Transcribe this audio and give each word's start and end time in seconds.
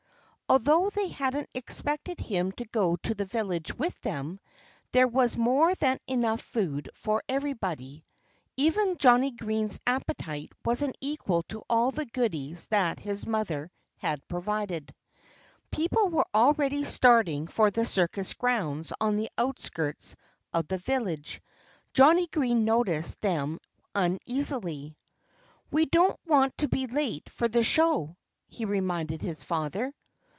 Although 0.49 0.89
they 0.89 1.07
hadn't 1.07 1.47
expected 1.53 2.19
him 2.19 2.51
to 2.57 2.65
go 2.65 2.97
to 3.03 3.15
the 3.15 3.23
village 3.23 3.73
with 3.73 3.97
them, 4.01 4.37
there 4.91 5.07
was 5.07 5.37
more 5.37 5.73
than 5.75 5.97
enough 6.07 6.41
food 6.41 6.89
for 6.93 7.23
everybody. 7.29 8.03
Even 8.57 8.97
Johnnie 8.97 9.31
Green's 9.31 9.79
appetite 9.87 10.51
wasn't 10.65 10.97
equal 10.99 11.43
to 11.43 11.63
all 11.69 11.91
the 11.91 12.05
goodies 12.05 12.67
that 12.67 12.99
his 12.99 13.25
mother 13.25 13.71
had 13.95 14.27
provided. 14.27 14.93
People 15.71 16.09
were 16.09 16.27
already 16.35 16.83
starting 16.83 17.47
for 17.47 17.71
the 17.71 17.85
circus 17.85 18.33
grounds 18.33 18.91
on 18.99 19.15
the 19.15 19.29
outskirts 19.37 20.17
of 20.53 20.67
the 20.67 20.79
village. 20.79 21.41
Johnnie 21.93 22.27
Green 22.27 22.65
noticed 22.65 23.21
them 23.21 23.57
uneasily. 23.95 24.97
"We 25.71 25.85
don't 25.85 26.19
want 26.27 26.57
to 26.57 26.67
be 26.67 26.87
late 26.87 27.29
for 27.29 27.47
the 27.47 27.63
show," 27.63 28.17
he 28.47 28.65
reminded 28.65 29.21
his 29.21 29.43
father. 29.45 29.93